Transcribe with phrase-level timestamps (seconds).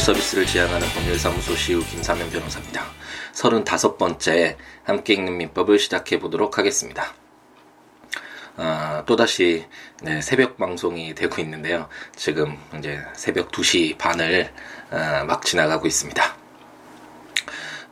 [0.00, 2.86] 서비스를 지향하는 법률사무소 시우 김사면 변호사입니다.
[3.34, 7.12] 35번째 함께 읽는 민법을 시작해 보도록 하겠습니다.
[8.56, 9.66] 어, 또다시
[10.02, 11.88] 네, 새벽 방송이 되고 있는데요.
[12.16, 14.50] 지금 이제 새벽 2시 반을
[14.90, 16.36] 어, 막 지나가고 있습니다.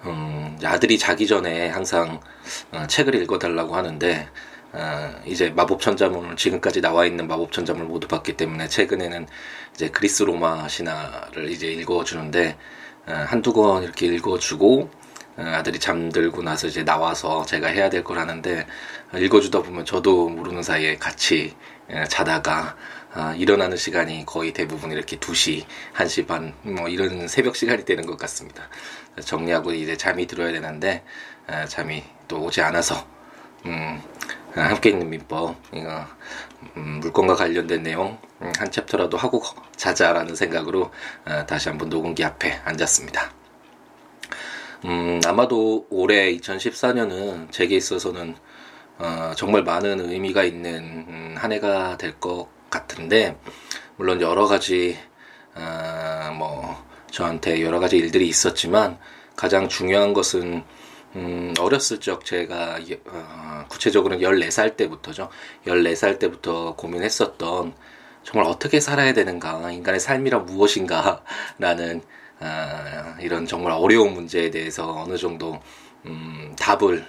[0.07, 2.21] 음, 아들이 자기 전에 항상
[2.73, 4.29] 어, 책을 읽어달라고 하는데
[4.73, 9.27] 어, 이제 마법 천자문을 지금까지 나와 있는 마법 천자문을 모두 봤기 때문에 최근에는
[9.75, 12.57] 이제 그리스 로마 신화를 이제 읽어주는데
[13.07, 14.91] 어, 한두 권 이렇게 읽어주고
[15.39, 18.67] 어, 아들이 잠들고 나서 이제 나와서 제가 해야 될 걸 하는데
[19.15, 21.55] 읽어주다 보면 저도 모르는 사이에 같이
[21.91, 22.77] 어, 자다가
[23.15, 28.19] 어, 일어나는 시간이 거의 대부분 이렇게 2시, 1시 반, 뭐 이런 새벽 시간이 되는 것
[28.19, 28.69] 같습니다.
[29.25, 31.03] 정리하고 이제 잠이 들어야 되는데,
[31.49, 33.07] 어, 잠이 또 오지 않아서,
[33.65, 34.01] 음,
[34.55, 36.05] 함께 있는 민법, 이거,
[36.77, 39.43] 음, 물건과 관련된 내용, 음, 한 챕터라도 하고
[39.77, 40.91] 자자라는 생각으로,
[41.27, 43.33] 어, 다시 한번 녹음기 앞에 앉았습니다.
[44.85, 48.37] 음, 아마도 올해 2014년은 제게 있어서는
[48.99, 53.37] 어, 정말 많은 의미가 있는 음, 한 해가 될 것 같은데
[53.97, 54.99] 물론 여러 가지
[55.55, 58.99] 어, 뭐 저한테 여러 가지 일들이 있었지만
[59.37, 60.65] 가장 중요한 것은
[61.17, 65.31] 음, 어렸을 적 제가 어, 구체적으로는 14살 때부터죠.
[65.67, 67.75] 14살 때부터 고민했었던
[68.25, 71.23] 정말 어떻게 살아야 되는가, 인간의 삶이란 무엇인가
[71.59, 72.03] 라는
[72.41, 75.61] 어, 이런 정말 어려운 문제에 대해서 어느 정도
[76.07, 77.05] 음, 답을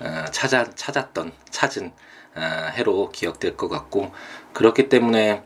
[0.00, 1.92] 어, 찾아 찾았던 찾은
[2.36, 2.40] 어,
[2.72, 4.12] 해로 기억될 것 같고
[4.52, 5.42] 그렇기 때문에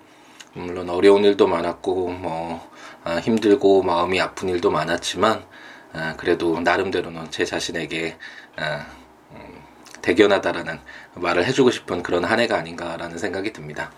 [0.54, 2.70] 물론 어려운 일도 많았고 뭐
[3.04, 5.44] 어, 힘들고 마음이 아픈 일도 많았지만
[5.92, 8.16] 어, 그래도 나름대로는 제 자신에게
[8.58, 8.86] 어,
[9.32, 9.62] 음,
[10.02, 10.78] 대견하다라는
[11.14, 13.90] 말을 해주고 싶은 그런 한 해가 아닌가라는 생각이 듭니다.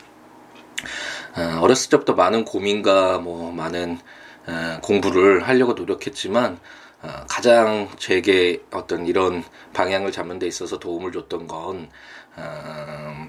[1.36, 3.98] 어, 어렸을 때부터 많은 고민과 뭐 많은
[4.46, 6.58] 어, 공부를 하려고 노력했지만
[7.02, 11.90] 어, 가장 제게 어떤 이런 방향을 잡는 데 있어서 도움을 줬던 건
[12.36, 13.28] 어,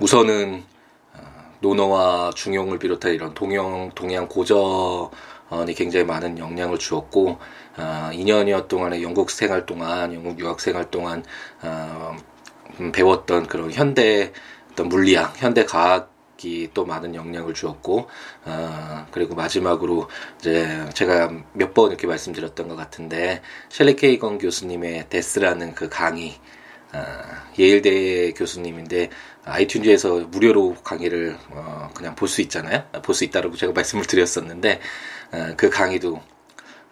[0.00, 0.64] 우선은
[1.60, 4.44] 논어와 중용을 비롯한 이런 동양 동양 고
[5.50, 7.38] 전이 굉장히 많은 영향을 주었고
[7.76, 11.24] 어, 2년여 동안의 영국 생활 동안 영국 유학 생활 동안
[11.62, 12.16] 어,
[12.92, 14.32] 배웠던 그런 현대
[14.72, 16.14] 어떤 물리학, 현대 과학
[16.74, 18.08] 또 많은 영향을 주었고
[18.44, 20.08] 어, 그리고 마지막으로
[20.38, 23.40] 이제 제가 몇 번 이렇게 말씀드렸던 것 같은데
[23.70, 26.34] 셸리 케이건 교수님의 데스라는 그 강의
[26.92, 27.02] 어,
[27.58, 29.10] 예일대 교수님인데
[29.44, 32.84] 아이튠즈에서 무료로 강의를 어, 그냥 볼 수 있잖아요?
[33.02, 34.78] 볼 수 있다라고 제가 말씀을 드렸었는데 어,
[35.56, 36.20] 그 강의도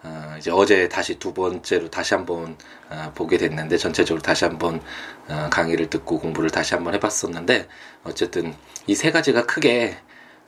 [0.03, 2.55] 어, 이제 어제 다시 두 번째로 다시 한번
[2.89, 4.81] 어, 보게 됐는데 전체적으로 다시 한번
[5.27, 7.67] 어, 강의를 듣고 공부를 다시 한번 해봤었는데
[8.03, 8.53] 어쨌든
[8.87, 9.97] 이 세 가지가 크게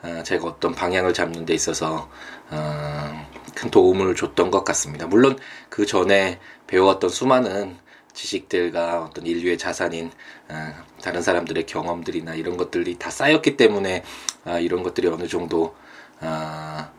[0.03, 2.09] 어, 제가 어떤 방향을 잡는 데 있어서
[2.51, 5.07] 어, 큰 도움을 줬던 것 같습니다.
[5.07, 5.37] 물론
[5.69, 7.77] 그 전에 배워왔던 수많은
[8.13, 10.11] 지식들과 어떤 인류의 자산인
[10.49, 14.03] 어, 다른 사람들의 경험들이나 이런 것들이 다 쌓였기 때문에
[14.45, 15.75] 어, 이런 것들이 어느 정도
[16.21, 16.91] 어,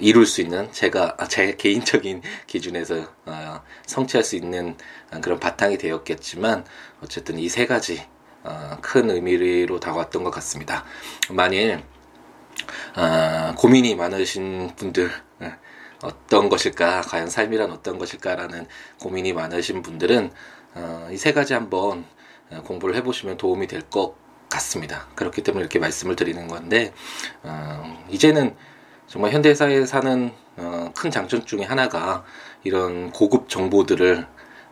[0.00, 4.76] 이룰 수 있는 제가 제 개인적인 기준에서 어, 성취할 수 있는
[5.22, 6.64] 그런 바탕이 되었겠지만
[7.02, 8.02] 어쨌든 이 세 가지
[8.44, 10.84] 어, 큰 의미로 다가왔던 것 같습니다.
[11.30, 11.82] 만일
[12.96, 15.52] 어, 고민이 많으신 분들 어,
[16.02, 18.66] 어떤 것일까 과연 삶이란 어떤 것일까라는
[19.00, 20.30] 고민이 많으신 분들은
[20.74, 22.04] 어, 이세 가지 한번
[22.50, 24.14] 어, 공부를 해보시면 도움이 될 것
[24.48, 25.08] 같습니다.
[25.16, 26.92] 그렇기 때문에 이렇게 말씀을 드리는 건데
[28.08, 28.54] 이제는
[29.16, 32.22] 정말 현대사에 사는 어, 큰 장점 중에 하나가
[32.64, 34.26] 이런 고급 정보들을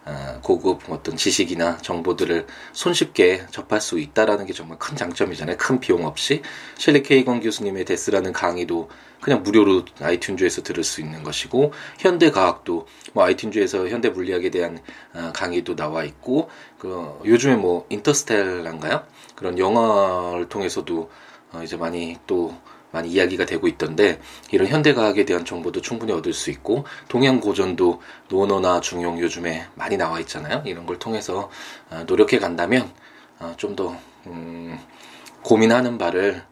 [0.04, 5.56] 어, 고급 어떤 지식이나 정보들을 손쉽게 접할 수 있다라는 게 정말 큰 장점이잖아요.
[5.56, 6.42] 큰 비용 없이
[6.76, 8.90] 실리 케이건 교수님의 데스라는 강의도
[9.22, 14.78] 그냥 무료로 아이튠즈에서 들을 수 있는 것이고 현대 과학도 뭐 아이튠즈에서 현대 물리학에 대한
[15.14, 19.04] 어, 강의도 나와 있고 그 요즘에 뭐 인터스텔라인가요?
[19.36, 21.10] 그런 영화를 통해서도
[21.52, 22.54] 어, 이제 많이 또
[22.94, 24.20] 많이 이야기가 되고 있던데
[24.52, 30.20] 이런 현대과학에 대한 정보도 충분히 얻을 수 있고 동양 고전도 논어나 중용 요즘에 많이 나와
[30.20, 30.62] 있잖아요.
[30.64, 31.50] 이런 걸 통해서
[31.90, 32.88] 어, 노력해 간다면
[33.40, 33.96] 어, 좀더
[34.28, 34.78] 음,
[35.42, 36.44] 고민하는 바를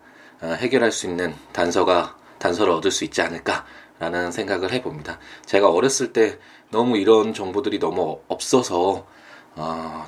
[0.42, 5.20] 어, 해결할 수 있는 단서가 단서를 얻을 수 있지 않을까라는 생각을 해봅니다.
[5.46, 6.40] 제가 어렸을 때
[6.72, 9.06] 너무 이런 정보들이 너무 없어서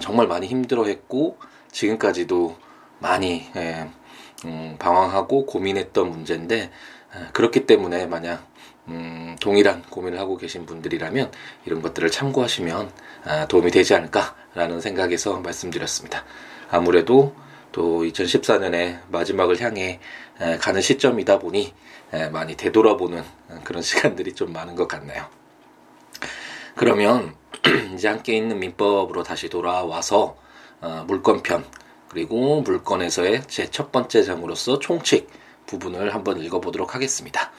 [0.00, 1.38] 정말 많이 힘들어했고
[1.70, 2.56] 지금까지도
[2.98, 3.88] 많이 예,
[4.44, 6.70] 음, 방황하고 고민했던 문제인데
[7.12, 8.46] 아, 그렇기 때문에 만약
[8.88, 11.32] 음, 동일한 고민을 하고 계신 분들이라면
[11.64, 12.91] 이런 것들을 참고하시면
[13.25, 16.25] 아, 도움이 되지 않을까라는 생각에서 말씀드렸습니다.
[16.70, 17.35] 아무래도
[17.73, 19.99] 또 2014년에 마지막을 향해
[20.61, 21.75] 가는 시점이다 보니
[22.31, 23.25] 많이 되돌아보는
[23.64, 25.26] 그런 시간들이 좀 많은 것 같네요.
[26.76, 27.35] 그러면
[27.94, 30.37] 이제 함께 있는 민법으로 다시 돌아와서
[30.81, 31.64] 어, 물건편
[32.14, 35.28] 그리고 물건에서의 제 첫 번째 장으로서 총칙
[35.66, 37.50] 부분을 한번 읽어보도록 하겠습니다.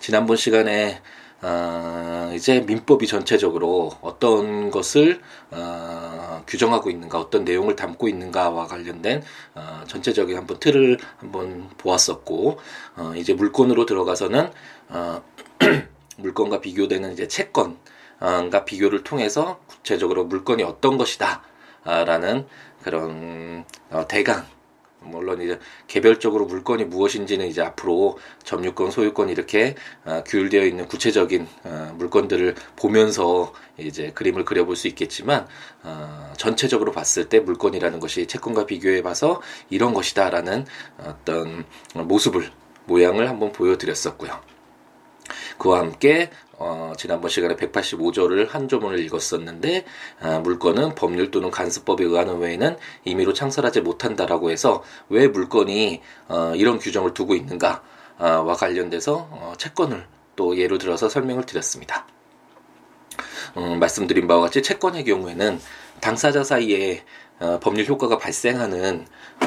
[0.00, 1.00] 지난번 시간에
[1.40, 5.20] 어, 이제 민법이 전체적으로 어떤 것을
[5.52, 9.22] 어, 규정하고 있는가, 어떤 내용을 담고 있는가와 관련된
[9.54, 12.58] 어, 전체적인 한번 틀을 한번 보았었고,
[12.96, 14.50] 어, 이제 물건으로 들어가서는
[14.88, 15.22] 어,
[16.18, 21.42] 물건과 비교되는 이제 채권과 비교를 통해서 구체적으로 물건이 어떤 것이다.
[21.84, 22.46] 라는
[22.82, 24.46] 그런 어, 대강
[25.04, 29.74] 물론 이제 개별적으로 물건이 무엇인지는 이제 앞으로 점유권, 소유권 이렇게
[30.04, 35.46] 어, 규율되어 있는 구체적인 어, 물건들을 보면서 이제 그림을 그려볼 수 있겠지만
[35.82, 39.40] 어, 전체적으로 봤을 때 물건이라는 것이 채권과 비교해 봐서
[39.70, 40.66] 이런 것이다라는
[41.04, 41.64] 어떤
[41.94, 42.50] 모습을
[42.86, 44.40] 모양을 한번 보여드렸었고요.
[45.58, 49.84] 그와 함께 어, 지난번 시간에 185조를 한 조문을 읽었었는데
[50.20, 56.78] 아, 물건은 법률 또는 간수법에 의하는 외에는 임의로 창설하지 못한다라고 해서 왜 물건이 어, 이런
[56.78, 60.06] 규정을 두고 있는가와 관련돼서 어, 채권을
[60.36, 62.06] 또 예로 들어서 설명을 드렸습니다.
[63.56, 65.60] 음, 말씀드린 바와 같이 채권의 경우에는
[66.00, 67.04] 당사자 사이에
[67.40, 69.06] 어, 법률 효과가 발생하는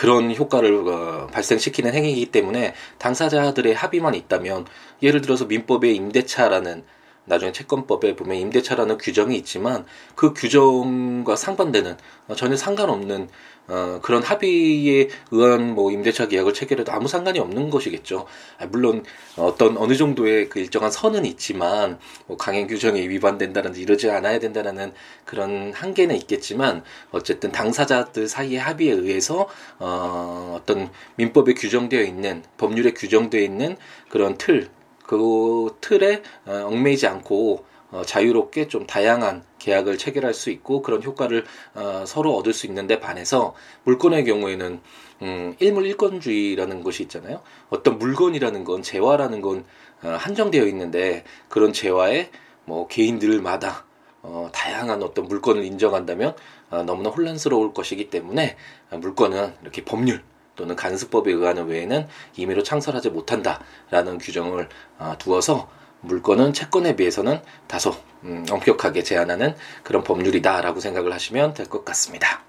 [0.00, 4.64] 그런 효과를 어, 발생시키는 행위이기 때문에 당사자들의 합의만 있다면
[5.02, 6.84] 예를 들어서 민법의 임대차라는
[7.26, 11.98] 나중에 채권법에 보면 임대차라는 규정이 있지만 그 규정과 상반되는
[12.28, 13.28] 어, 전혀 상관없는
[13.70, 18.26] 어, 그런 합의에 의한 뭐 임대차 계약을 체결해도 아무 상관이 없는 것이겠죠.
[18.58, 19.04] 아, 물론
[19.36, 24.92] 어떤 어느 정도의 그 일정한 선은 있지만 뭐 강행 규정에 위반된다든지 이러지 않아야 된다는
[25.24, 26.82] 그런 한계는 있겠지만
[27.12, 33.76] 어쨌든 당사자들 사이의 합의에 의해서 어, 어떤 민법에 규정되어 있는 법률에 규정되어 있는
[34.08, 34.68] 그런 틀
[35.10, 41.44] 그 틀에 어, 얽매이지 않고 어, 자유롭게 좀 다양한 계약을 체결할 수 있고 그런 효과를
[41.74, 43.54] 어, 서로 얻을 수 있는데 반해서
[43.84, 44.80] 물건의 경우에는
[45.22, 47.42] 음, 일물 일건주의라는 것이 있잖아요.
[47.68, 49.64] 어떤 물건이라는 건 재화라는 건
[50.02, 52.30] 어, 한정되어 있는데 그런 재화에
[52.64, 53.84] 뭐 개인들마다
[54.22, 56.36] 어, 다양한 어떤 물건을 인정한다면
[56.70, 58.56] 어, 너무나 혼란스러울 것이기 때문에
[58.90, 60.22] 어, 물건은 이렇게 법률
[60.56, 65.68] 또는 간수법에 의하는 외에는 임의로 창설하지 못한다라는 규정을 어, 두어서
[66.02, 67.94] 물건은 채권에 비해서는 다소
[68.24, 72.42] 음, 엄격하게 제한하는 그런 법률이다라고 생각을 하시면 될 것 같습니다.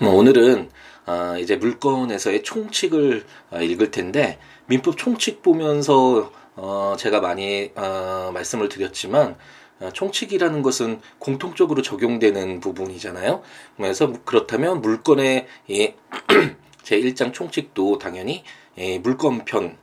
[0.00, 0.70] 뭐 오늘은
[1.06, 8.68] 어, 이제 물건에서의 총칙을 어, 읽을 텐데 민법 총칙 보면서 어, 제가 많이 어, 말씀을
[8.68, 9.36] 드렸지만
[9.80, 13.42] 어, 총칙이라는 것은 공통적으로 적용되는 부분이잖아요.
[13.76, 15.92] 그래서 그렇다면 물건의 이
[16.84, 18.44] 제1장 총칙도 당연히
[19.02, 19.76] 물건편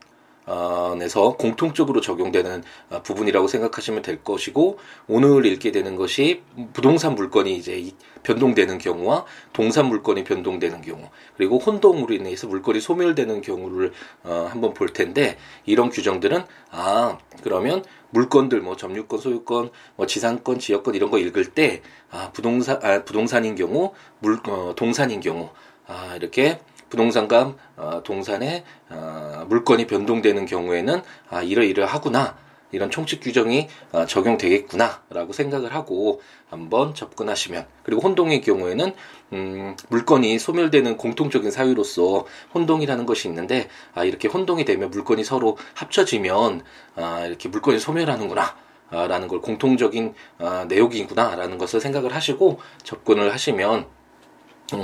[1.02, 6.42] 에서 공통적으로 적용되는 어, 부분이라고 생각하시면 될 것이고 오늘 읽게 되는 것이
[6.74, 7.92] 부동산 물건이 이제
[8.24, 13.94] 변동되는 경우와 동산 물건이 변동되는 경우 그리고 혼동으로 인해서 물건이 소멸되는 경우를
[14.24, 20.96] 어, 한번 볼 텐데 이런 규정들은 아 그러면 물건들 뭐 점유권 소유권 뭐 지상권 지역권
[20.96, 21.82] 이런 거 읽을 때
[22.12, 25.50] 아 부동산 아 부동산인 경우 물 어, 동산인 경우
[25.88, 26.60] 아 이렇게
[26.92, 32.38] 부동산과 어, 동산의 어, 물건이 변동되는 경우에는 아, 이러이러하구나.
[32.74, 37.66] 이런 총칙 규정이 어, 적용되겠구나라고 생각을 하고 한번 접근하시면.
[37.84, 38.94] 그리고 혼동의 경우에는
[39.34, 46.62] 음, 물건이 소멸되는 공통적인 사유로서 혼동이라는 것이 있는데 아, 이렇게 혼동이 되면 물건이 서로 합쳐지면
[46.96, 48.56] 아, 이렇게 물건이 소멸하는구나.
[48.92, 53.86] 라는 걸 공통적인 아, 내용이구나라는 것을 생각을 하시고 접근을 하시면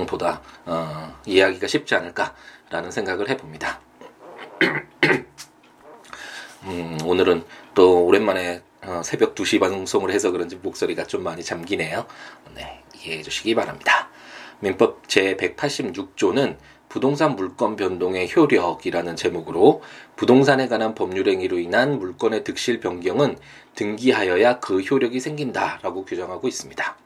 [0.06, 3.80] 보다 어, 이해하기가 쉽지 않을까라는 생각을 해봅니다.
[6.66, 12.06] 음, 오늘은 또 오랜만에 어, 새벽 2시 방송을 해서 그런지 목소리가 좀 많이 잠기네요.
[12.56, 14.10] 네, 이해해 주시기 바랍니다.
[14.60, 16.58] 민법 제186조는
[16.90, 19.84] 부동산 물건 변동의 효력이라는 제목으로
[20.16, 23.38] 부동산에 관한 법률 행위로 인한 물건의 득실 변경은
[23.76, 26.98] 등기하여야 그 효력이 생긴다라고 규정하고 있습니다.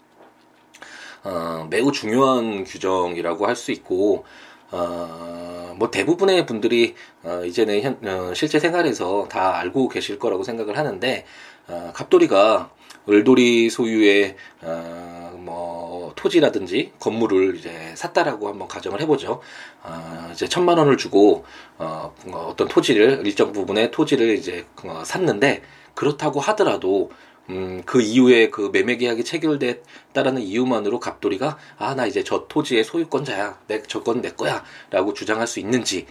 [1.24, 4.26] 어, 매우 중요한 규정이라고 할 수 있고
[4.72, 10.78] 어, 뭐 대부분의 분들이 어, 이제는 현, 어, 실제 생활에서 다 알고 계실 거라고 생각을
[10.78, 11.26] 하는데
[11.68, 12.72] 어, 갑돌이가
[13.10, 19.42] 을돌이 소유의 어, 뭐 토지라든지 건물을 이제 샀다라고 한번 가정을 해보죠.
[19.84, 21.44] 어, 이제 천만 원을 주고
[21.78, 25.62] 어, 어떤 토지를 일정 부분의 토지를 이제 어, 샀는데
[25.96, 27.12] 그렇다고 하더라도
[27.52, 33.60] 음, 그 이후에 그 매매 계약이 체결됐다라는 이유만으로 갑돌이가 아 나 이제 저 토지의 소유권자야
[33.68, 36.08] 내 저건 내 거야라고 주장할 수 있는지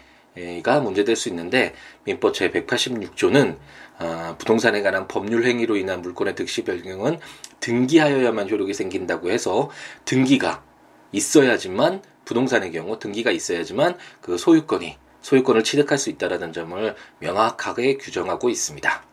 [0.62, 3.56] 가 문제될 수 있는데 민법 제 186조는
[3.98, 7.18] 아, 부동산에 관한 법률 행위로 인한 물권의 득시 변경은
[7.60, 9.70] 등기하여야만 효력이 생긴다고 해서
[10.04, 10.62] 등기가
[11.12, 19.09] 있어야지만 부동산의 경우 등기가 있어야지만 그 소유권이 소유권을 취득할 수 있다라는 점을 명확하게 규정하고 있습니다.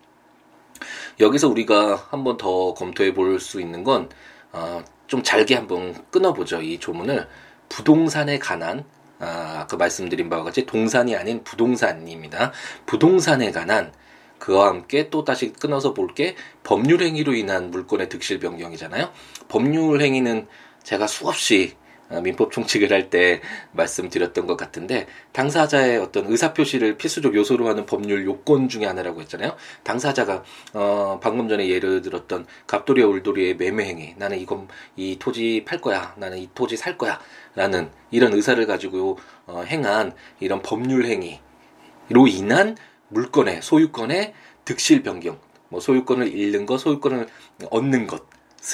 [1.19, 4.09] 여기서 우리가 한번 더 검토해 볼 수 있는 건,
[4.51, 6.61] 어, 좀 잘게 한번 끊어보죠.
[6.61, 7.27] 이 조문을.
[7.69, 8.85] 부동산에 관한,
[9.19, 12.51] 아, 그 말씀드린 바와 같이 동산이 아닌 부동산입니다.
[12.85, 13.91] 부동산에 관한
[14.39, 19.11] 그와 함께 또 다시 끊어서 볼 게 법률 행위로 인한 물권의 득실 변경이잖아요.
[19.49, 20.47] 법률 행위는
[20.83, 27.35] 제가 수없이 어, 민법 총칙을 할 때 말씀드렸던 것 같은데 당사자의 어떤 의사 표시를 필수적
[27.35, 29.55] 요소로 하는 법률 요건 중에 하나라고 했잖아요.
[29.83, 35.79] 당사자가 어 방금 전에 예를 들었던 갑돌이와 울돌이의 매매 행위 나는 이건 이 토지 팔
[35.79, 37.19] 거야 나는 이 토지 살 거야
[37.55, 42.75] 라는 이런 의사를 가지고 어 행한 이런 법률 행위로 인한
[43.09, 44.33] 물건의 소유권의
[44.65, 47.27] 득실 변경 뭐 소유권을 잃는 것 소유권을
[47.69, 48.23] 얻는 것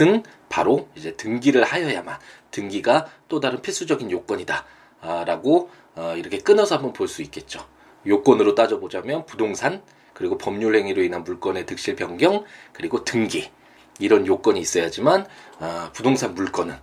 [0.02, 2.18] 은 바로 이제 등기를 하여야만
[2.52, 4.66] 등기가 또 다른 필수적인 요건이다.
[5.02, 7.66] 아, 라고 어, 이렇게 끊어서 한번 볼 수 있겠죠.
[8.06, 9.82] 요건으로 따져보자면 부동산,
[10.14, 13.52] 그리고 법률 행위로 인한 물건의 득실 변경, 그리고 등기.
[14.00, 15.28] 이런 요건이 있어야지만
[15.60, 16.76] 아, 부동산 물건은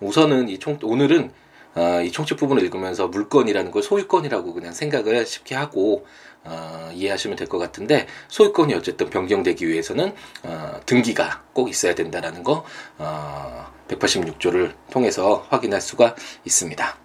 [0.00, 1.32] 우선은 이 총, 오늘은
[1.76, 6.06] 어, 이 총칙 부분을 읽으면서 물건이라는 걸 소유권이라고 그냥 생각을 쉽게 하고
[6.44, 12.64] 어, 이해하시면 될 것 같은데 소유권이 어쨌든 변경되기 위해서는 어, 등기가 꼭 있어야 된다라는 거
[12.98, 16.96] 어, 186조를 통해서 확인할 수가 있습니다.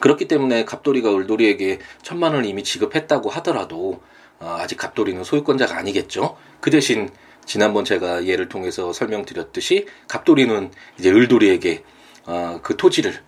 [0.00, 4.00] 그렇기 때문에 갑돌이가 을돌이에게 천만 원을 이미 지급했다고 하더라도
[4.38, 6.36] 어, 아직 갑돌이는 소유권자가 아니겠죠.
[6.60, 7.08] 그 대신
[7.46, 11.84] 지난번 제가 예를 통해서 설명드렸듯이 갑돌이는 이제 을돌이에게
[12.26, 13.22] 어, 그 토지를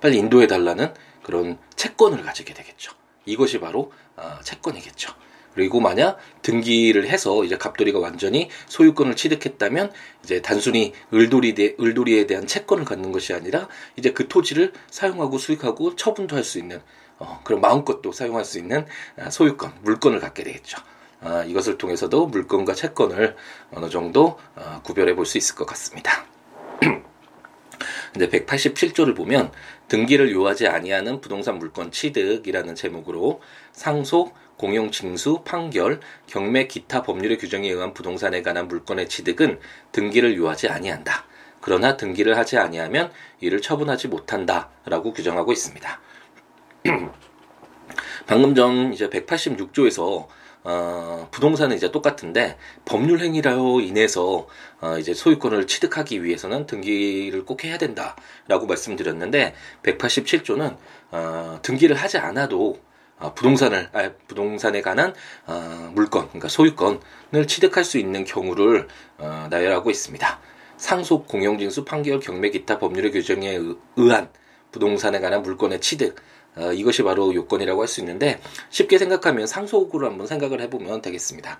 [0.00, 2.92] 빨리 인도해 달라는 그런 채권을 가지게 되겠죠.
[3.26, 5.12] 이것이 바로 어, 채권이겠죠.
[5.54, 9.92] 그리고 만약 등기를 해서 이제 갑돌이가 완전히 소유권을 취득했다면
[10.24, 15.94] 이제 단순히 을돌이 대, 을돌이에 대한 채권을 갖는 것이 아니라 이제 그 토지를 사용하고 수익하고
[15.96, 16.82] 처분도 할 수 있는
[17.18, 18.84] 어, 그런 마음껏 도 사용할 수 있는
[19.16, 20.78] 아, 소유권, 물건을 갖게 되겠죠.
[21.20, 23.36] 아, 이것을 통해서도 물건과 채권을
[23.70, 26.26] 어느 정도 어, 구별해 볼 수 있을 것 같습니다.
[28.14, 29.50] 근데 187조를 보면
[29.88, 33.40] 등기를 요하지 아니하는 부동산 물건 취득이라는 제목으로
[33.72, 39.58] 상속, 공용 징수, 판결, 경매 기타 법률의 규정에 의한 부동산에 관한 물건의 취득은
[39.90, 41.26] 등기를 요하지 아니한다.
[41.60, 46.00] 그러나 등기를 하지 아니하면 이를 처분하지 못한다라고 규정하고 있습니다.
[48.26, 50.28] 방금 전 이제 186조에서
[50.64, 52.56] 어, 부동산은 이제 똑같은데
[52.86, 54.48] 법률 행위로 인해서
[54.80, 60.76] 어, 이제 소유권을 취득하기 위해서는 등기를 꼭 해야 된다라고 말씀드렸는데 187조는
[61.10, 62.80] 어, 등기를 하지 않아도
[63.18, 65.14] 어, 부동산을 아, 부동산에 관한
[65.46, 70.40] 어, 물건 그러니까 소유권을 취득할 수 있는 경우를 어, 나열하고 있습니다.
[70.78, 73.58] 상속, 공용징수, 판결, 경매 기타 법률의 규정에
[73.96, 74.30] 의한
[74.72, 76.16] 부동산에 관한 물건의 취득
[76.56, 81.58] 어, 이것이 바로 요건이라고 할 수 있는데 쉽게 생각하면 상속으로 한번 생각을 해보면 되겠습니다.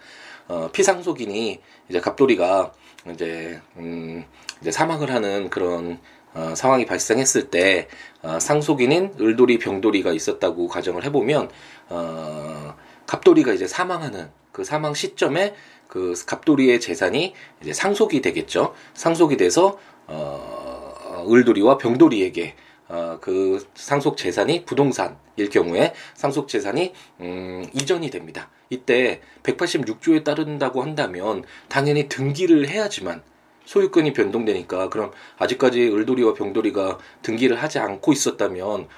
[0.49, 2.73] 어, 피상속인이 이제 갑돌이가
[3.13, 4.25] 이제 음,
[4.61, 5.99] 이제 사망을 하는 그런
[6.35, 7.89] 어, 상황이 발생했을 때
[8.23, 11.51] 어, 상속인인 을돌이 병돌이가 있었다고 가정을 해보면
[11.91, 12.75] 어,
[13.07, 15.55] 갑돌이가 이제 사망하는 그 사망 시점에
[15.89, 18.75] 그 갑돌이의 재산이 이제 상속이 되겠죠.
[18.95, 22.57] 상속이 돼서 어, 을돌이와 병돌이에게
[22.89, 28.51] 어, 그 상속 재산이 부동산일 경우에 상속 재산이 음, 이전이 됩니다.
[28.71, 33.23] 이때 186조에 따른다고 한다면 당연히 등기를 해야지만
[33.65, 38.89] 소유권이 변동되니까 그럼 아직까지 을돌이와 병돌이가 등기를 하지 않고 있었다면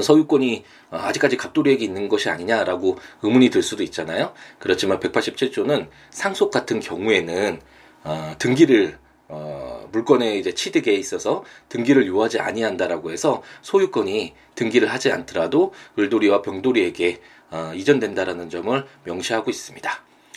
[0.00, 4.32] 소유권이 아직까지 갑돌이에게 있는 것이 아니냐라고 의문이 들 수도 있잖아요.
[4.60, 7.60] 그렇지만 187조는 상속 같은 경우에는
[8.04, 8.98] 어, 등기를
[9.34, 17.22] 어, 물건의 이제 취득에 있어서 등기를 요하지 아니한다라고 해서 소유권이 등기를 하지 않더라도 을돌이와 병돌이에게
[17.50, 19.90] 어, 이전된다라는 점을 명시하고 있습니다.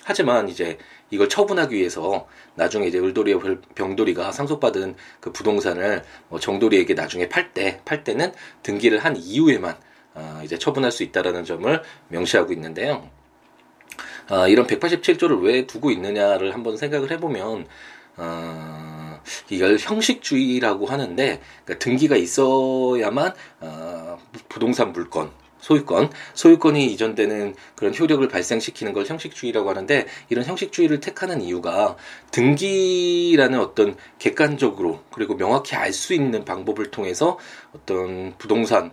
[0.05, 0.77] 하지만 이제
[1.09, 3.41] 이걸 처분하기 위해서 나중에 이제 을돌이와
[3.75, 8.31] 병돌이가 상속받은 그 부동산을 뭐 정돌이에게 나중에 팔 때, 팔 때는
[8.63, 9.75] 등기를 한 이후에만
[10.13, 13.09] 어, 이제 처분할 수 있다라는 점을 명시하고 있는데요.
[14.29, 17.67] 어, 이런 187조를 왜 두고 있느냐를 한번 생각을 해보면
[18.17, 19.19] 어,
[19.49, 24.17] 이걸 형식주의라고 하는데 그러니까 등기가 있어야만 어,
[24.49, 25.31] 부동산 물건
[25.65, 31.95] 소유권, 소유권이 이전되는 그런 효력을 발생시키는 걸 형식주의라고 하는데 이런 형식주의를 택하는 이유가
[32.29, 37.39] 등기라는 어떤 객관적으로 그리고 명확히 알 수 있는 방법을 통해서
[37.73, 38.91] 어떤 부동산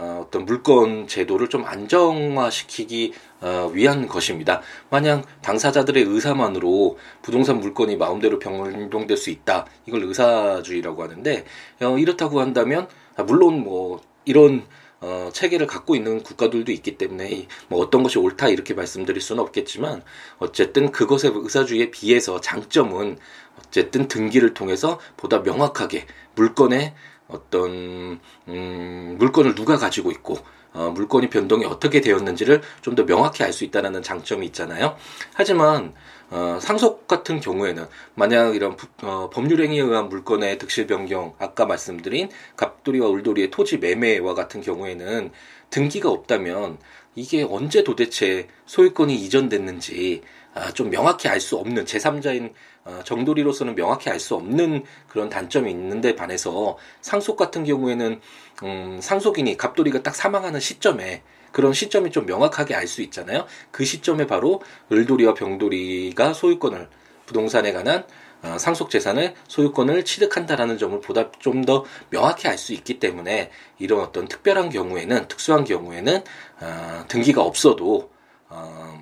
[0.00, 4.62] 어, 어떤 물건 제도를 좀 안정화시키기 어, 위한 것입니다.
[4.88, 9.66] 만약 당사자들의 의사만으로 부동산 물건이 마음대로 변동될 수 있다.
[9.84, 11.44] 이걸 의사주의라고 하는데
[11.82, 14.64] 어, 이렇다고 한다면 아, 물론 뭐 이런
[15.02, 20.02] 어, 체계를 갖고 있는 국가들도 있기 때문에 뭐 어떤 것이 옳다 이렇게 말씀드릴 수는 없겠지만
[20.38, 23.18] 어쨌든 그것의 의사주의에 비해서 장점은
[23.58, 26.94] 어쨌든 등기를 통해서 보다 명확하게 물건의
[27.32, 30.38] 어떤 음, 물건을 누가 가지고 있고
[30.72, 34.96] 어, 물건이 변동이 어떻게 되었는지를 좀 더 명확히 알 수 있다는 장점이 있잖아요.
[35.34, 35.94] 하지만
[36.30, 42.28] 어, 상속 같은 경우에는 만약 이런 부, 어, 법률행위에 의한 물건의 득실 변경, 아까 말씀드린
[42.56, 45.32] 갑돌이와 을돌이의 토지 매매와 같은 경우에는
[45.70, 46.78] 등기가 없다면
[47.16, 50.39] 이게 언제 도대체 소유권이 이전됐는지 아,
[50.74, 52.52] 좀 명확히 알 수 없는 제3자인
[52.84, 58.20] 어, 정돌이로서는 명확히 알 수 없는 그런 단점이 있는데 반해서 상속 같은 경우에는
[58.64, 63.46] 음, 상속인이 갑돌이가 딱 사망하는 시점에 그런 시점이 좀 명확하게 알 수 있잖아요.
[63.70, 64.60] 그 시점에 바로
[64.92, 66.88] 을돌이와 병돌이가 소유권을
[67.26, 68.04] 부동산에 관한
[68.42, 74.00] 어, 상속 재산을 소유권을 취득한다라는 점을 보다 좀 더 명확히 알 수 있기 때문에 이런
[74.00, 76.24] 어떤 특별한 경우에는 특수한 경우에는
[76.60, 78.10] 어, 등기가 없어도
[78.48, 79.00] 어,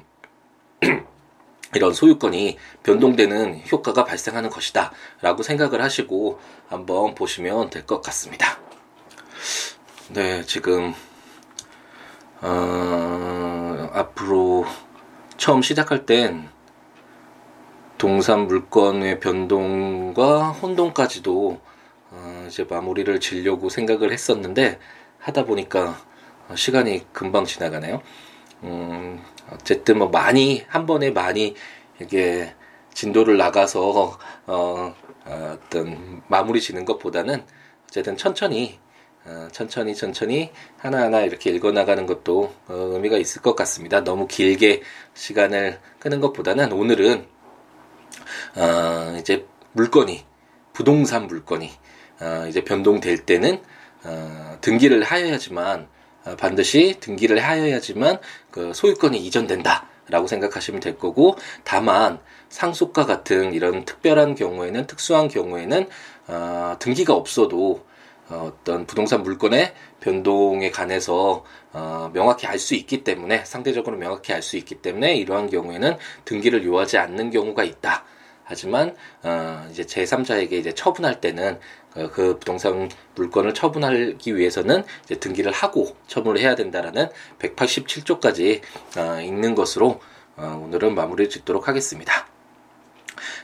[1.74, 8.58] 이런 소유권이 변동되는 효과가 발생하는 것이다 라고 생각을 하시고 한번 보시면 될 것 같습니다.
[10.10, 10.94] 네, 지금
[12.40, 14.64] 어, 앞으로
[15.36, 16.48] 처음 시작할 땐
[17.98, 21.60] 동산 물건의 변동과 혼동까지도
[22.10, 24.78] 어, 이제 마무리를 지려고 생각을 했었는데
[25.18, 25.98] 하다 보니까
[26.54, 28.00] 시간이 금방 지나가네요.
[28.62, 31.54] 음, 어쨌든 뭐 많이 한 번에 많이
[32.00, 32.54] 이게
[32.94, 37.44] 진도를 나가서 어, 어떤 마무리 지는 것보다는
[37.86, 38.78] 어쨌든 천천히
[39.24, 44.02] 어, 천천히 천천히 하나하나 이렇게 읽어 나가는 것도 어, 의미가 있을 것 같습니다.
[44.02, 44.82] 너무 길게
[45.14, 47.26] 시간을 끄는 것보다는 오늘은
[48.56, 50.24] 어, 이제 물건이
[50.72, 51.70] 부동산 물건이
[52.20, 53.60] 어, 이제 변동될 때는
[54.04, 55.97] 어, 등기를 하여야지만 어,
[56.36, 58.18] 반드시 등기를 하여야지만
[58.50, 65.88] 그 소유권이 이전된다 라고 생각하시면 될 거고 다만 상속과 같은 이런 특별한 경우에는 특수한 경우에는
[66.28, 67.84] 어, 등기가 없어도
[68.30, 74.42] 어, 어떤 부동산 물건의 변동에 관해서 어, 명확히 알 수 있기 때문에 상대적으로 명확히 알
[74.42, 78.04] 수 있기 때문에 이러한 경우에는 등기를 요하지 않는 경우가 있다.
[78.44, 81.58] 하지만 어, 이제 제3자에게 이제 처분할 때는
[82.06, 84.84] 그, 그 부동산 물건을 처분하기 위해서는
[85.20, 87.08] 등기를 하고 처분을 해야 된다라는
[87.38, 88.60] 187조까지
[88.96, 90.00] 어, 있는 것으로
[90.36, 92.26] 어, 오늘은 마무리 짓도록 하겠습니다.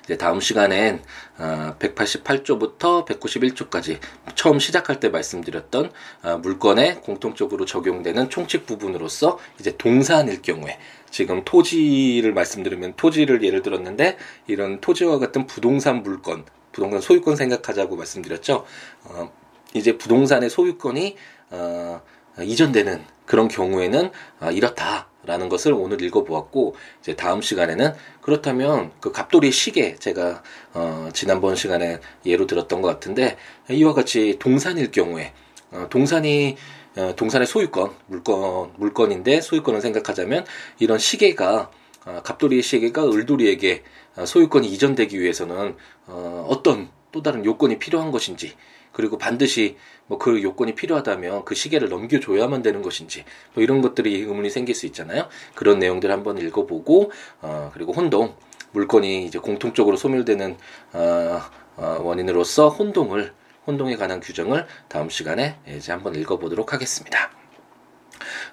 [0.04, 1.02] 이제 다음 시간엔
[1.38, 3.98] 어, 188조부터 191조까지
[4.34, 5.90] 처음 시작할 때 말씀드렸던
[6.22, 10.78] 어, 물건에 공통적으로 적용되는 총칙 부분으로서 이제 동산일 경우에
[11.10, 18.66] 지금 토지를 말씀드리면 토지를 예를 들었는데 이런 토지와 같은 부동산 물건, 부동산 소유권 생각하자고 말씀드렸죠.
[19.04, 19.32] 어,
[19.72, 21.16] 이제 부동산의 소유권이
[21.50, 22.02] 어,
[22.42, 24.10] 이전되는 그런 경우에는
[24.40, 30.42] 아, 이렇다라는 것을 오늘 읽어보았고 이제 다음 시간에는 그렇다면 그 갑돌이 시계 제가
[30.74, 33.38] 어, 지난번 시간에 예로 들었던 것 같은데
[33.70, 35.32] 이와 같이 동산일 경우에
[35.70, 36.56] 어, 동산이
[36.96, 40.44] 어, 동산의 소유권 물건 물건인데 소유권을 생각하자면
[40.80, 41.70] 이런 시계가
[42.06, 48.54] 어, 갑돌이의 시계가 을돌이에게 어, 소유권이 이전되기 위해서는 어, 어떤 또 다른 요건이 필요한 것인지
[48.92, 53.24] 그리고 반드시 뭐 그 요건이 필요하다면 그 시계를 넘겨줘야만 되는 것인지
[53.54, 55.28] 뭐 이런 것들이 의문이 생길 수 있잖아요.
[55.54, 57.10] 그런 내용들 한번 읽어보고
[57.42, 58.34] 어 그리고 혼동
[58.72, 60.56] 물건이 이제 공통적으로 소멸되는
[60.92, 61.40] 어,
[61.76, 63.32] 어 원인으로서 혼동을
[63.66, 67.30] 혼동에 관한 규정을 다음 시간에 이제 한번 읽어보도록 하겠습니다.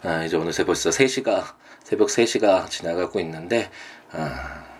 [0.03, 1.43] 아, 이제 어느새 벌써 3시가
[1.83, 3.69] 새벽 3시가 지나가고 있는데
[4.11, 4.70] 아, 아,